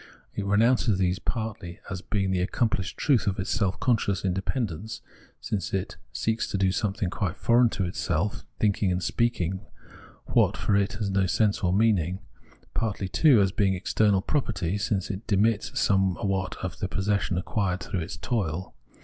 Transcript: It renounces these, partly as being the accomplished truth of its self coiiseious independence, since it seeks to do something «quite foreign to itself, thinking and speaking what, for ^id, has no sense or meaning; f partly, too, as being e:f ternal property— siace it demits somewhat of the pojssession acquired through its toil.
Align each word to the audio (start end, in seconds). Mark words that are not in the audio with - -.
It 0.33 0.47
renounces 0.47 0.97
these, 0.97 1.19
partly 1.19 1.79
as 1.91 2.01
being 2.01 2.31
the 2.31 2.41
accomplished 2.41 2.97
truth 2.97 3.27
of 3.27 3.37
its 3.37 3.51
self 3.51 3.79
coiiseious 3.79 4.25
independence, 4.25 5.01
since 5.39 5.75
it 5.75 5.95
seeks 6.11 6.49
to 6.49 6.57
do 6.57 6.71
something 6.71 7.11
«quite 7.11 7.37
foreign 7.37 7.69
to 7.69 7.85
itself, 7.85 8.43
thinking 8.59 8.91
and 8.91 9.03
speaking 9.03 9.59
what, 10.25 10.57
for 10.57 10.73
^id, 10.73 10.93
has 10.93 11.11
no 11.11 11.27
sense 11.27 11.59
or 11.59 11.71
meaning; 11.71 12.17
f 12.51 12.67
partly, 12.73 13.09
too, 13.09 13.41
as 13.41 13.51
being 13.51 13.75
e:f 13.75 13.83
ternal 13.93 14.25
property— 14.25 14.75
siace 14.79 15.11
it 15.11 15.27
demits 15.27 15.79
somewhat 15.79 16.55
of 16.63 16.79
the 16.79 16.87
pojssession 16.87 17.37
acquired 17.37 17.81
through 17.83 17.99
its 17.99 18.17
toil. 18.17 18.73